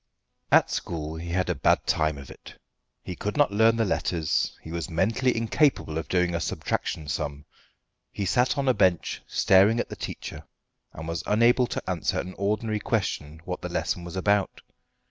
At 0.51 0.71
school 0.71 1.15
he 1.17 1.29
had 1.29 1.47
a 1.47 1.53
bad 1.53 1.85
time 1.85 2.17
of 2.17 2.31
it. 2.31 2.55
He 3.03 3.15
could 3.15 3.37
not 3.37 3.51
learn 3.51 3.75
the 3.75 3.85
letters. 3.85 4.57
He 4.63 4.71
was 4.71 4.89
mentally 4.89 5.37
incapable 5.37 5.99
of 5.99 6.07
doing 6.07 6.33
a 6.33 6.39
subtraction 6.39 7.07
sum. 7.07 7.45
He 8.11 8.25
sat 8.25 8.57
on 8.57 8.67
a 8.67 8.73
bench 8.73 9.21
staring 9.27 9.79
at 9.79 9.89
the 9.89 9.95
teacher, 9.95 10.43
and 10.91 11.07
was 11.07 11.21
unable 11.27 11.67
to 11.67 11.87
answer 11.87 12.19
an 12.19 12.33
ordinary 12.39 12.79
question 12.79 13.41
what 13.45 13.61
the 13.61 13.69
lesson 13.69 14.03
was 14.03 14.15
about. 14.15 14.61